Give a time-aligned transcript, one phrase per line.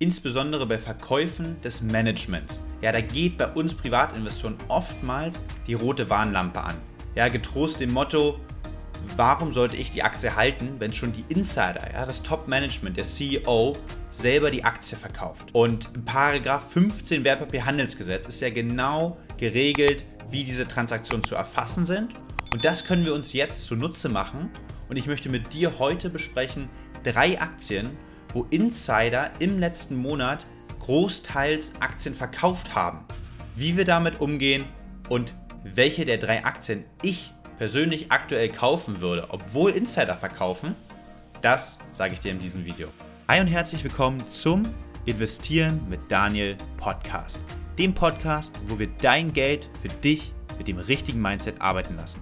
[0.00, 2.60] insbesondere bei Verkäufen des Managements.
[2.80, 6.74] Ja, da geht bei uns Privatinvestoren oftmals die rote Warnlampe an.
[7.14, 8.40] Ja, getrost dem Motto,
[9.16, 13.76] warum sollte ich die Aktie halten, wenn schon die Insider, ja, das Top-Management, der CEO,
[14.10, 15.50] selber die Aktie verkauft?
[15.52, 22.14] Und Paragraph 15 Wertpapierhandelsgesetz ist ja genau geregelt, wie diese Transaktionen zu erfassen sind.
[22.54, 24.48] Und das können wir uns jetzt zunutze machen.
[24.88, 26.70] Und ich möchte mit dir heute besprechen
[27.02, 27.98] drei Aktien,
[28.32, 30.46] wo Insider im letzten Monat
[30.80, 33.04] großteils Aktien verkauft haben.
[33.56, 34.64] Wie wir damit umgehen
[35.08, 40.74] und welche der drei Aktien ich persönlich aktuell kaufen würde, obwohl Insider verkaufen,
[41.42, 42.88] das sage ich dir in diesem Video.
[43.28, 44.66] Hi und herzlich willkommen zum
[45.06, 47.40] Investieren mit Daniel Podcast.
[47.78, 52.20] Dem Podcast, wo wir dein Geld für dich mit dem richtigen Mindset arbeiten lassen.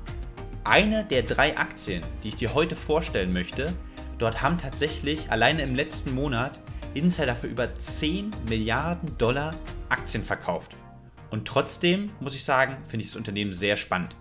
[0.65, 3.75] Eine der drei Aktien, die ich dir heute vorstellen möchte,
[4.19, 6.59] dort haben tatsächlich alleine im letzten Monat
[6.95, 9.55] Insider für über 10 Milliarden Dollar
[9.89, 10.77] Aktien verkauft.
[11.31, 14.17] Und trotzdem muss ich sagen, finde ich das Unternehmen sehr spannend.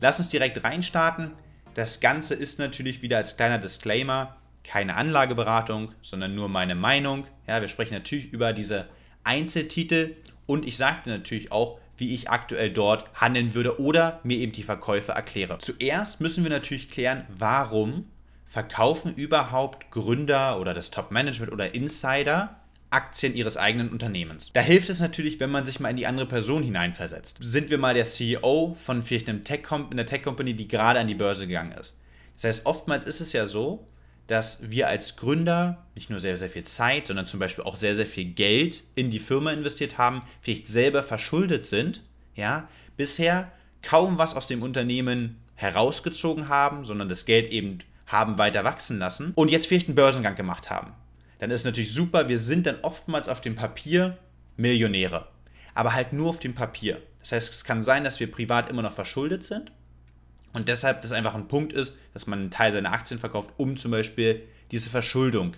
[0.00, 1.32] Lass uns direkt reinstarten.
[1.74, 7.26] Das Ganze ist natürlich wieder als kleiner Disclaimer keine Anlageberatung, sondern nur meine Meinung.
[7.46, 8.88] Ja, wir sprechen natürlich über diese
[9.24, 14.52] Einzeltitel und ich sagte natürlich auch, wie ich aktuell dort handeln würde oder mir eben
[14.52, 15.58] die Verkäufe erkläre.
[15.58, 18.06] Zuerst müssen wir natürlich klären, warum
[18.52, 24.52] verkaufen überhaupt Gründer oder das Top-Management oder Insider Aktien ihres eigenen Unternehmens.
[24.52, 27.38] Da hilft es natürlich, wenn man sich mal in die andere Person hineinversetzt.
[27.40, 31.14] Sind wir mal der CEO von vielleicht einem Tech einer Tech-Company, die gerade an die
[31.14, 31.96] Börse gegangen ist.
[32.36, 33.86] Das heißt, oftmals ist es ja so,
[34.26, 37.94] dass wir als Gründer nicht nur sehr, sehr viel Zeit, sondern zum Beispiel auch sehr,
[37.94, 42.02] sehr viel Geld in die Firma investiert haben, vielleicht selber verschuldet sind,
[42.36, 47.78] ja, bisher kaum was aus dem Unternehmen herausgezogen haben, sondern das Geld eben
[48.12, 50.94] haben weiter wachsen lassen und jetzt vielleicht einen Börsengang gemacht haben
[51.42, 54.16] dann ist natürlich super, wir sind dann oftmals auf dem Papier
[54.56, 55.26] Millionäre.
[55.74, 57.02] Aber halt nur auf dem Papier.
[57.18, 59.72] Das heißt, es kann sein, dass wir privat immer noch verschuldet sind
[60.52, 63.76] und deshalb das einfach ein Punkt ist, dass man einen Teil seiner Aktien verkauft, um
[63.76, 65.54] zum Beispiel diese Verschuldung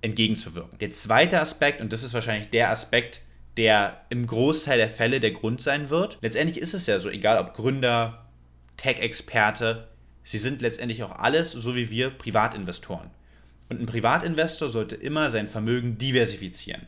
[0.00, 0.76] entgegenzuwirken.
[0.80, 3.20] Der zweite Aspekt, und das ist wahrscheinlich der Aspekt,
[3.56, 6.18] der im Großteil der Fälle der Grund sein wird.
[6.20, 8.26] Letztendlich ist es ja so, egal ob Gründer,
[8.76, 9.86] Tech-Experte,
[10.28, 13.08] sie sind letztendlich auch alles, so wie wir, Privatinvestoren.
[13.70, 16.82] Und ein Privatinvestor sollte immer sein Vermögen diversifizieren.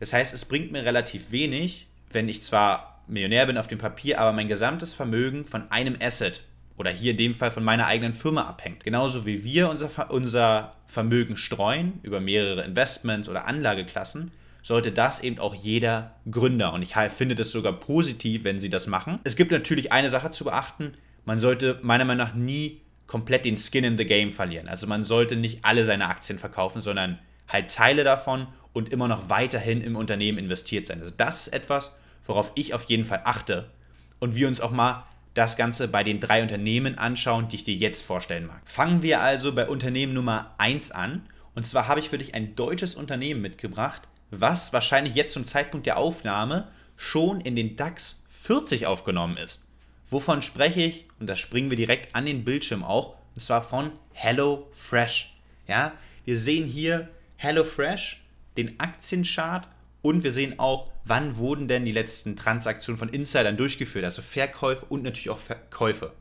[0.00, 4.20] Das heißt, es bringt mir relativ wenig, wenn ich zwar Millionär bin auf dem Papier,
[4.20, 6.42] aber mein gesamtes Vermögen von einem Asset
[6.76, 8.84] oder hier in dem Fall von meiner eigenen Firma abhängt.
[8.84, 14.30] Genauso wie wir unser, unser Vermögen streuen über mehrere Investments oder Anlageklassen,
[14.62, 16.74] sollte das eben auch jeder Gründer.
[16.74, 19.20] Und ich finde das sogar positiv, wenn sie das machen.
[19.24, 20.92] Es gibt natürlich eine Sache zu beachten.
[21.24, 24.68] Man sollte meiner Meinung nach nie komplett den Skin in the Game verlieren.
[24.68, 27.18] Also man sollte nicht alle seine Aktien verkaufen, sondern
[27.48, 31.00] halt Teile davon und immer noch weiterhin im Unternehmen investiert sein.
[31.00, 31.94] Also das ist etwas,
[32.26, 33.70] worauf ich auf jeden Fall achte
[34.18, 35.04] und wir uns auch mal
[35.34, 38.62] das Ganze bei den drei Unternehmen anschauen, die ich dir jetzt vorstellen mag.
[38.64, 41.26] Fangen wir also bei Unternehmen Nummer 1 an.
[41.54, 45.86] Und zwar habe ich für dich ein deutsches Unternehmen mitgebracht, was wahrscheinlich jetzt zum Zeitpunkt
[45.86, 49.64] der Aufnahme schon in den DAX 40 aufgenommen ist.
[50.10, 51.06] Wovon spreche ich?
[51.18, 53.16] Und da springen wir direkt an den Bildschirm auch.
[53.34, 55.34] Und zwar von HelloFresh.
[55.66, 55.92] Ja,
[56.24, 58.22] wir sehen hier HelloFresh,
[58.56, 59.68] den Aktienchart
[60.02, 64.84] und wir sehen auch, wann wurden denn die letzten Transaktionen von Insidern durchgeführt, also Verkäufe
[64.86, 66.12] und natürlich auch Verkäufe.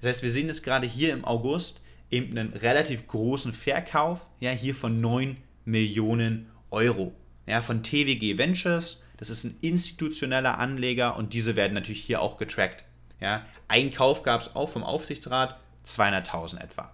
[0.00, 4.50] Das heißt, wir sehen jetzt gerade hier im August eben einen relativ großen Verkauf, ja,
[4.50, 7.14] hier von 9 Millionen Euro.
[7.46, 12.36] Ja, von TWG Ventures, das ist ein institutioneller Anleger und diese werden natürlich hier auch
[12.36, 12.84] getrackt.
[13.20, 16.92] Ja, ein Kauf gab es auch vom Aufsichtsrat, 200.000 etwa.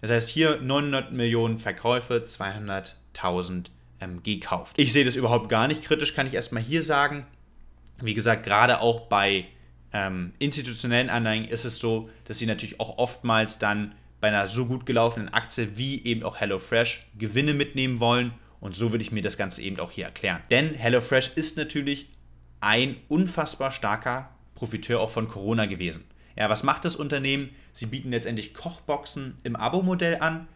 [0.00, 3.66] Das heißt hier 900 Millionen Verkäufe, 200.000
[4.00, 4.74] ähm, gekauft.
[4.78, 7.26] Ich sehe das überhaupt gar nicht kritisch, kann ich erstmal hier sagen.
[8.00, 9.46] Wie gesagt, gerade auch bei
[9.92, 14.66] ähm, institutionellen Anleihen ist es so, dass sie natürlich auch oftmals dann bei einer so
[14.66, 18.32] gut gelaufenen Aktie wie eben auch HelloFresh Gewinne mitnehmen wollen.
[18.60, 20.42] Und so würde ich mir das Ganze eben auch hier erklären.
[20.50, 22.08] Denn HelloFresh ist natürlich
[22.60, 24.30] ein unfassbar starker
[24.60, 26.04] Profiteur auch von Corona gewesen.
[26.36, 27.48] Ja, was macht das Unternehmen?
[27.72, 30.48] Sie bieten letztendlich Kochboxen im Abo-Modell an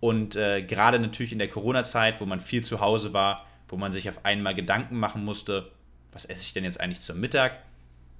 [0.00, 3.92] und äh, gerade natürlich in der Corona-Zeit, wo man viel zu Hause war, wo man
[3.92, 5.70] sich auf einmal Gedanken machen musste,
[6.10, 7.60] was esse ich denn jetzt eigentlich zum Mittag?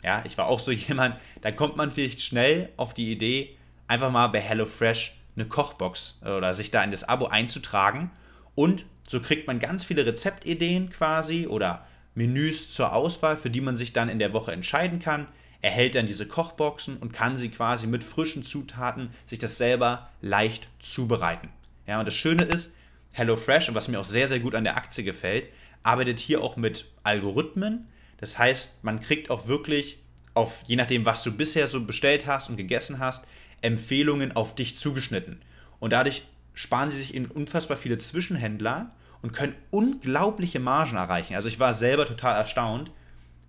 [0.04, 3.56] Ja, ich war auch so jemand, da kommt man vielleicht schnell auf die Idee,
[3.88, 8.12] einfach mal bei HelloFresh eine Kochbox äh, oder sich da in das Abo einzutragen
[8.54, 13.76] und so kriegt man ganz viele Rezeptideen quasi oder Menüs zur Auswahl, für die man
[13.76, 15.26] sich dann in der Woche entscheiden kann,
[15.60, 20.68] erhält dann diese Kochboxen und kann sie quasi mit frischen Zutaten sich das selber leicht
[20.78, 21.48] zubereiten.
[21.86, 22.74] Ja, und das Schöne ist,
[23.12, 25.48] HelloFresh, und was mir auch sehr, sehr gut an der Aktie gefällt,
[25.82, 27.86] arbeitet hier auch mit Algorithmen.
[28.18, 29.98] Das heißt, man kriegt auch wirklich
[30.34, 33.26] auf, je nachdem, was du bisher so bestellt hast und gegessen hast,
[33.62, 35.40] Empfehlungen auf dich zugeschnitten.
[35.80, 38.90] Und dadurch sparen sie sich eben unfassbar viele Zwischenhändler
[39.24, 41.34] und können unglaubliche Margen erreichen.
[41.34, 42.90] Also ich war selber total erstaunt.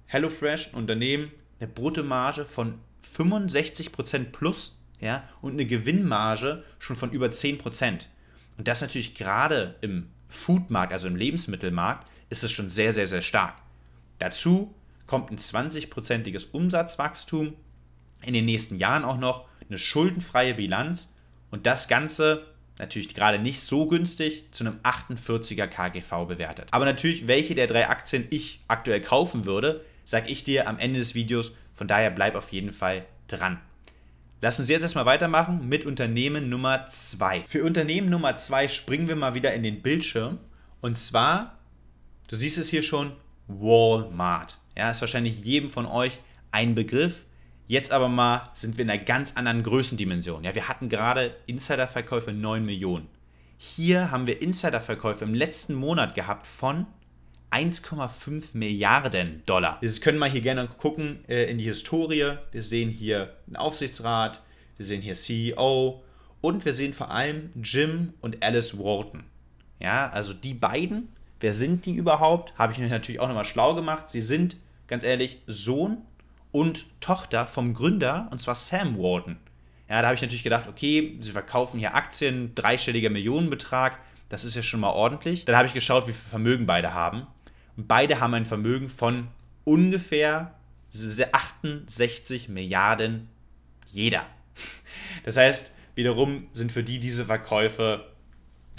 [0.06, 1.30] HelloFresh, ein Unternehmen,
[1.60, 2.80] eine Bruttomarge von
[3.18, 8.06] 65% plus ja, und eine Gewinnmarge schon von über 10%.
[8.58, 13.22] Und das natürlich gerade im Foodmarkt, also im Lebensmittelmarkt, ist es schon sehr, sehr, sehr
[13.22, 13.58] stark.
[14.20, 14.74] Dazu
[15.08, 17.54] kommt ein 20-prozentiges Umsatzwachstum,
[18.22, 21.14] in den nächsten Jahren auch noch eine schuldenfreie Bilanz
[21.52, 26.68] und das Ganze natürlich gerade nicht so günstig zu einem 48er KGV bewertet.
[26.72, 31.00] Aber natürlich, welche der drei Aktien ich aktuell kaufen würde, sage ich dir am Ende
[31.00, 31.54] des Videos.
[31.74, 33.60] Von daher bleib auf jeden Fall dran.
[34.42, 37.46] Lass uns jetzt erstmal weitermachen mit Unternehmen Nummer 2.
[37.48, 40.38] Für Unternehmen Nummer 2 springen wir mal wieder in den Bildschirm.
[40.82, 41.58] Und zwar,
[42.28, 43.14] du siehst es hier schon,
[43.48, 44.58] Walmart.
[44.78, 46.20] Ja, ist wahrscheinlich jedem von euch
[46.52, 47.24] ein Begriff.
[47.68, 50.44] Jetzt aber mal sind wir in einer ganz anderen Größendimension.
[50.44, 53.08] Ja, wir hatten gerade Insiderverkäufe 9 Millionen.
[53.58, 56.86] Hier haben wir Insiderverkäufe im letzten Monat gehabt von
[57.50, 59.80] 1,5 Milliarden Dollar.
[59.82, 62.34] Wir können mal hier gerne gucken äh, in die Historie.
[62.52, 64.44] Wir sehen hier einen Aufsichtsrat,
[64.78, 66.04] wir sehen hier CEO
[66.42, 69.24] und wir sehen vor allem Jim und Alice Wharton.
[69.80, 71.10] Ja, also die beiden,
[71.40, 72.54] wer sind die überhaupt?
[72.60, 74.08] Habe ich mich natürlich auch nochmal schlau gemacht.
[74.08, 76.04] Sie sind, ganz ehrlich, Sohn
[76.56, 79.36] und Tochter vom Gründer, und zwar Sam Wharton.
[79.90, 84.56] Ja, da habe ich natürlich gedacht, okay, sie verkaufen hier Aktien, dreistelliger Millionenbetrag, das ist
[84.56, 85.44] ja schon mal ordentlich.
[85.44, 87.28] Dann habe ich geschaut, wie viel Vermögen beide haben.
[87.76, 89.28] Und beide haben ein Vermögen von
[89.66, 90.56] ungefähr
[91.34, 93.28] 68 Milliarden
[93.90, 94.26] jeder.
[95.26, 98.06] Das heißt, wiederum sind für die diese Verkäufe,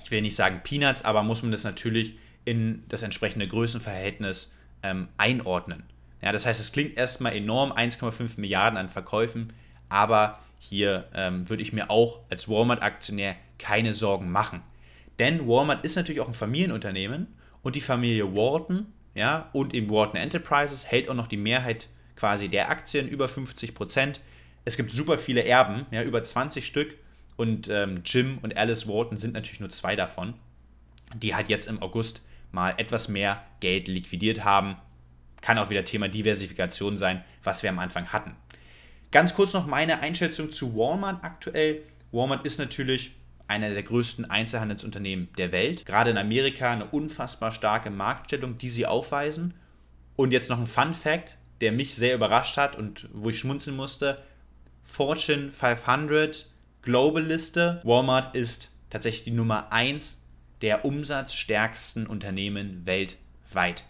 [0.03, 5.09] ich will nicht sagen Peanuts, aber muss man das natürlich in das entsprechende Größenverhältnis ähm,
[5.19, 5.83] einordnen.
[6.27, 9.53] Ja, das heißt, es klingt erstmal enorm, 1,5 Milliarden an Verkäufen,
[9.89, 14.61] aber hier ähm, würde ich mir auch als Walmart-Aktionär keine Sorgen machen.
[15.21, 17.29] Denn Walmart ist natürlich auch ein Familienunternehmen
[17.63, 21.87] und die Familie Wharton ja, und eben Wharton Enterprises hält auch noch die Mehrheit
[22.17, 24.21] quasi der Aktien, über 50 Prozent.
[24.65, 26.97] Es gibt super viele Erben, ja, über 20 Stück
[27.37, 30.35] und ähm, Jim und Alice Wharton sind natürlich nur zwei davon,
[31.15, 32.21] die halt jetzt im August
[32.51, 34.77] mal etwas mehr Geld liquidiert haben.
[35.47, 38.35] Kann auch wieder Thema Diversifikation sein, was wir am Anfang hatten.
[39.13, 41.83] Ganz kurz noch meine Einschätzung zu Walmart aktuell.
[42.11, 43.13] Walmart ist natürlich
[43.47, 45.87] einer der größten Einzelhandelsunternehmen der Welt.
[45.87, 49.55] Gerade in Amerika eine unfassbar starke Marktstellung, die sie aufweisen.
[50.17, 53.77] Und jetzt noch ein Fun Fact, der mich sehr überrascht hat und wo ich schmunzeln
[53.77, 54.21] musste.
[54.83, 56.51] Fortune 500
[56.83, 57.81] Global Liste.
[57.85, 60.25] Walmart ist tatsächlich die Nummer 1
[60.61, 63.85] der umsatzstärksten Unternehmen weltweit.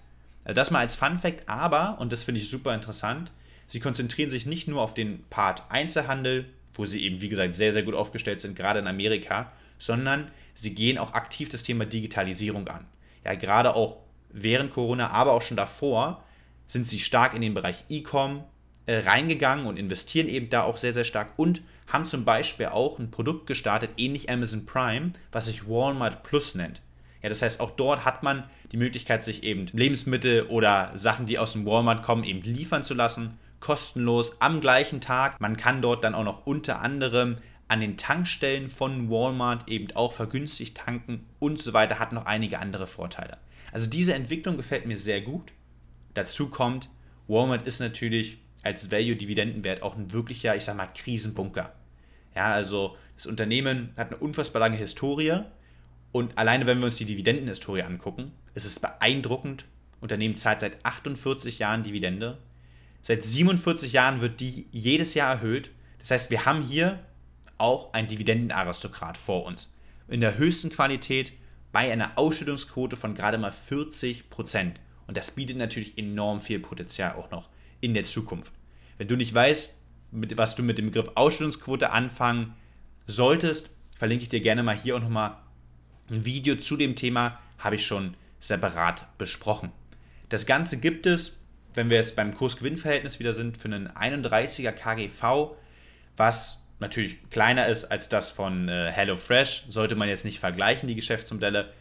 [0.47, 3.33] Also das mal als Fun Fact, aber, und das finde ich super interessant,
[3.67, 7.73] sie konzentrieren sich nicht nur auf den Part Einzelhandel, wo sie eben, wie gesagt, sehr,
[7.73, 9.49] sehr gut aufgestellt sind, gerade in Amerika,
[9.81, 12.87] sondern sie gehen auch aktiv das Thema Digitalisierung an.
[13.25, 13.97] Ja, gerade auch
[14.31, 16.23] während Corona, aber auch schon davor
[16.69, 18.45] sind sie stark in den Bereich E-Com
[18.87, 23.01] äh, reingegangen und investieren eben da auch sehr, sehr stark und haben zum Beispiel auch
[23.01, 26.81] ein Produkt gestartet, ähnlich Amazon Prime, was sich Walmart Plus nennt.
[27.23, 31.39] Ja, das heißt, auch dort hat man die Möglichkeit, sich eben Lebensmittel oder Sachen, die
[31.39, 35.41] aus dem Walmart kommen, eben liefern zu lassen kostenlos am gleichen Tag.
[35.41, 37.37] Man kann dort dann auch noch unter anderem
[37.69, 42.61] an den Tankstellen von Walmart eben auch vergünstigt tanken und so weiter, hat noch einige
[42.61, 43.39] andere Vorteile.
[43.73, 45.53] Also diese Entwicklung gefällt mir sehr gut.
[46.15, 46.89] Dazu kommt,
[47.27, 51.73] Walmart ist natürlich als Value-Dividendenwert auch ein wirklicher, ich sag mal, Krisenbunker.
[52.37, 55.41] Ja, also das Unternehmen hat eine unfassbar lange Historie
[56.13, 59.67] und alleine wenn wir uns die Dividendenhistorie angucken, ist es beeindruckend.
[60.01, 62.39] Unternehmen zahlt seit 48 Jahren Dividende.
[63.03, 65.71] Seit 47 Jahren wird die jedes Jahr erhöht.
[65.99, 67.01] Das heißt, wir haben hier
[67.59, 69.73] auch einen Dividendenaristokrat vor uns.
[70.09, 71.33] In der höchsten Qualität
[71.73, 74.81] bei einer Ausschüttungsquote von gerade mal 40 Prozent.
[75.07, 77.49] Und das bietet natürlich enorm viel Potenzial auch noch
[77.81, 78.53] in der Zukunft.
[78.99, 79.77] Wenn du nicht weißt,
[80.13, 82.55] mit, was du mit dem Begriff Ausschüttungsquote anfangen
[83.07, 85.37] solltest, verlinke ich dir gerne mal hier auch nochmal
[86.11, 89.73] ein Video zu dem Thema, habe ich schon separat besprochen.
[90.29, 91.39] Das Ganze gibt es
[91.77, 95.57] wenn wir jetzt beim Kurs-Gewinn-Verhältnis wieder sind, für einen 31er KGV,
[96.17, 100.95] was natürlich kleiner ist als das von äh, HelloFresh, sollte man jetzt nicht vergleichen, die
[100.95, 101.73] Geschäftsmodelle.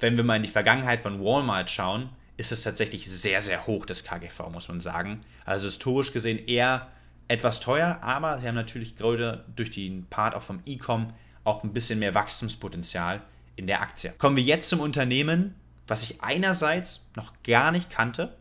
[0.00, 3.86] Wenn wir mal in die Vergangenheit von Walmart schauen, ist es tatsächlich sehr, sehr hoch,
[3.86, 5.20] das KGV, muss man sagen.
[5.44, 6.88] Also historisch gesehen eher
[7.28, 11.12] etwas teuer, aber sie haben natürlich gerade durch den Part auch vom E-Com
[11.44, 13.20] auch ein bisschen mehr Wachstumspotenzial
[13.56, 14.12] in der Aktie.
[14.18, 15.54] Kommen wir jetzt zum Unternehmen,
[15.86, 18.36] was ich einerseits noch gar nicht kannte.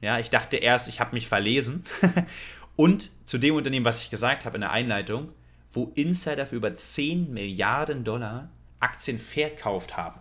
[0.00, 1.84] Ja, ich dachte erst, ich habe mich verlesen.
[2.76, 5.30] Und zu dem Unternehmen, was ich gesagt habe in der Einleitung,
[5.72, 10.20] wo Insider für über 10 Milliarden Dollar Aktien verkauft haben.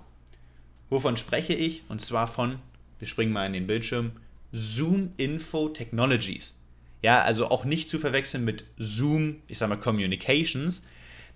[0.89, 1.83] Wovon spreche ich?
[1.89, 2.59] Und zwar von,
[2.99, 4.13] wir springen mal in den Bildschirm,
[4.51, 6.55] Zoom Info Technologies.
[7.01, 10.85] Ja, also auch nicht zu verwechseln mit Zoom, ich sag mal Communications,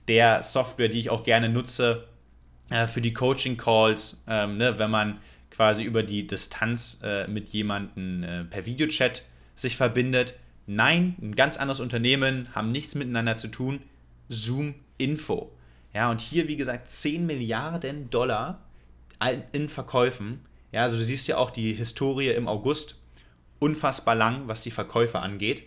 [0.07, 2.07] der Software, die ich auch gerne nutze
[2.69, 5.19] äh, für die Coaching Calls, ähm, ne, wenn man
[5.51, 9.23] quasi über die Distanz äh, mit jemandem äh, per Videochat
[9.55, 10.35] sich verbindet.
[10.67, 13.81] Nein, ein ganz anderes Unternehmen, haben nichts miteinander zu tun.
[14.29, 15.51] Zoom Info.
[15.93, 18.63] Ja, und hier, wie gesagt, 10 Milliarden Dollar
[19.51, 20.41] in Verkäufen.
[20.71, 22.95] Ja, also du siehst ja auch die Historie im August.
[23.59, 25.63] Unfassbar lang, was die Verkäufe angeht.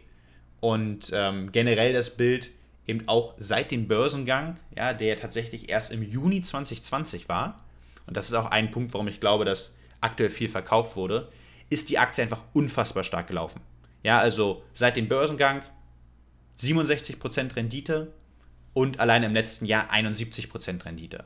[0.61, 2.51] Und ähm, generell das Bild
[2.87, 7.63] eben auch seit dem Börsengang, ja, der tatsächlich erst im Juni 2020 war.
[8.07, 11.31] Und das ist auch ein Punkt, warum ich glaube, dass aktuell viel verkauft wurde,
[11.71, 13.61] ist die Aktie einfach unfassbar stark gelaufen.
[14.03, 15.63] Ja, also seit dem Börsengang
[16.59, 18.13] 67% Rendite
[18.73, 21.25] und allein im letzten Jahr 71% Rendite.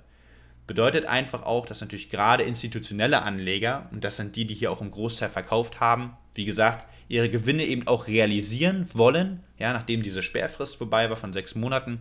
[0.67, 4.81] Bedeutet einfach auch, dass natürlich gerade institutionelle Anleger, und das sind die, die hier auch
[4.81, 10.23] im Großteil verkauft haben, wie gesagt, ihre Gewinne eben auch realisieren wollen, ja, nachdem diese
[10.23, 12.01] Sperrfrist vorbei war von sechs Monaten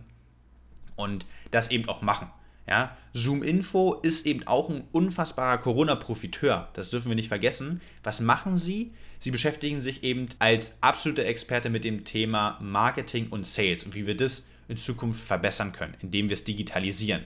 [0.96, 2.28] und das eben auch machen.
[2.68, 6.68] Ja, Zoom Info ist eben auch ein unfassbarer Corona-Profiteur.
[6.72, 7.80] Das dürfen wir nicht vergessen.
[8.02, 8.92] Was machen sie?
[9.20, 14.08] Sie beschäftigen sich eben als absolute Experte mit dem Thema Marketing und Sales und wie
[14.08, 17.22] wir das in Zukunft verbessern können, indem wir es digitalisieren.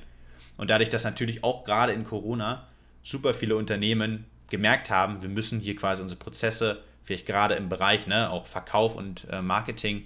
[0.61, 2.67] Und dadurch, dass natürlich auch gerade in Corona
[3.03, 8.07] super viele Unternehmen gemerkt haben, wir müssen hier quasi unsere Prozesse, vielleicht gerade im Bereich
[8.07, 10.05] ne, auch Verkauf und äh, Marketing,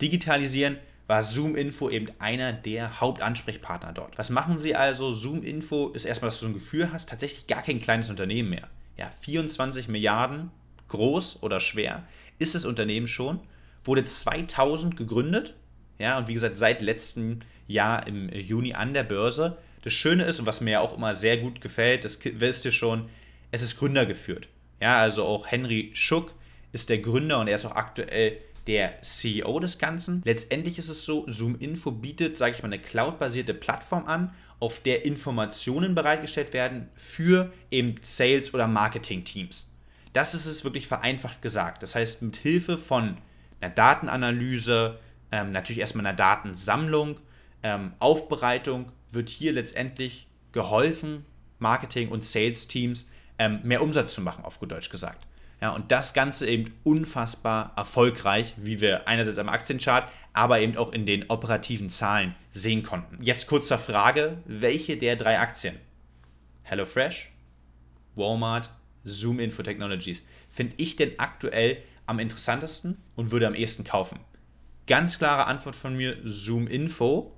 [0.00, 4.16] digitalisieren, war Zoom Info eben einer der Hauptansprechpartner dort.
[4.16, 5.12] Was machen sie also?
[5.12, 8.48] Zoom Info ist erstmal, dass du so ein Gefühl hast, tatsächlich gar kein kleines Unternehmen
[8.48, 8.68] mehr.
[8.96, 10.50] Ja, 24 Milliarden,
[10.88, 12.04] groß oder schwer,
[12.38, 13.38] ist das Unternehmen schon,
[13.84, 15.52] wurde 2000 gegründet,
[15.98, 19.58] ja, und wie gesagt, seit letztem Jahr im Juni an der Börse.
[19.84, 23.10] Das Schöne ist, und was mir auch immer sehr gut gefällt, das wisst ihr schon,
[23.50, 24.48] es ist gründergeführt.
[24.80, 26.32] Ja, also auch Henry Schuck
[26.72, 30.22] ist der Gründer und er ist auch aktuell der CEO des Ganzen.
[30.24, 34.80] Letztendlich ist es so, Zoom Info bietet, sage ich mal, eine cloudbasierte Plattform an, auf
[34.80, 39.70] der Informationen bereitgestellt werden für eben Sales- oder Marketing-Teams.
[40.14, 41.82] Das ist es wirklich vereinfacht gesagt.
[41.82, 43.18] Das heißt, mit Hilfe von
[43.60, 44.98] einer Datenanalyse,
[45.30, 47.20] ähm, natürlich erstmal einer Datensammlung,
[47.62, 51.24] ähm, Aufbereitung wird hier letztendlich geholfen,
[51.58, 55.26] Marketing- und Sales-Teams ähm, mehr Umsatz zu machen, auf gut Deutsch gesagt.
[55.60, 60.92] Ja, und das Ganze eben unfassbar erfolgreich, wie wir einerseits am Aktienchart, aber eben auch
[60.92, 63.22] in den operativen Zahlen sehen konnten.
[63.22, 65.78] Jetzt kurz zur Frage, welche der drei Aktien?
[66.64, 67.32] HelloFresh,
[68.14, 68.72] Walmart,
[69.04, 74.20] Zoom Info Technologies finde ich denn aktuell am interessantesten und würde am ehesten kaufen?
[74.86, 77.32] Ganz klare Antwort von mir, Zoom Info,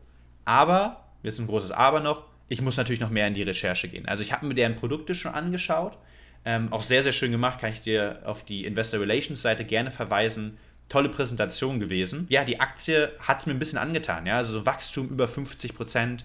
[0.44, 4.06] aber, jetzt ein großes Aber noch, ich muss natürlich noch mehr in die Recherche gehen.
[4.06, 5.98] Also ich habe mir deren Produkte schon angeschaut,
[6.44, 9.90] ähm, auch sehr, sehr schön gemacht, kann ich dir auf die Investor Relations Seite gerne
[9.90, 10.58] verweisen.
[10.88, 12.26] Tolle Präsentation gewesen.
[12.28, 14.24] Ja, die Aktie hat es mir ein bisschen angetan.
[14.26, 16.24] Ja, also so Wachstum über 50 Prozent.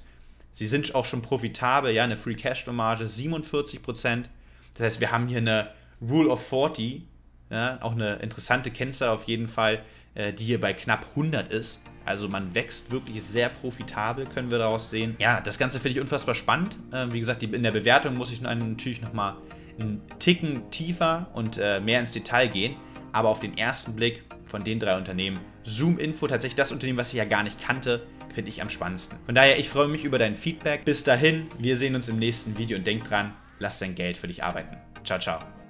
[0.54, 4.30] Sie sind auch schon profitabel, ja, eine Free Cashflow Marge 47 Prozent.
[4.76, 7.02] Das heißt, wir haben hier eine Rule of 40,
[7.50, 9.82] ja, auch eine interessante Kennzahl auf jeden Fall,
[10.14, 11.82] äh, die hier bei knapp 100 ist.
[12.06, 15.16] Also man wächst wirklich sehr profitabel, können wir daraus sehen.
[15.20, 16.78] Ja, das Ganze finde ich unfassbar spannend.
[16.92, 19.36] Äh, wie gesagt, in der Bewertung muss ich natürlich nochmal
[19.80, 22.76] einen Ticken tiefer und äh, mehr ins Detail gehen.
[23.14, 27.10] Aber auf den ersten Blick von den drei Unternehmen, Zoom Info, tatsächlich das Unternehmen, was
[27.10, 29.18] ich ja gar nicht kannte, finde ich am spannendsten.
[29.26, 30.86] Von daher, ich freue mich über dein Feedback.
[30.86, 34.28] Bis dahin, wir sehen uns im nächsten Video und denk dran, lass dein Geld für
[34.28, 34.78] dich arbeiten.
[35.04, 35.61] Ciao, ciao.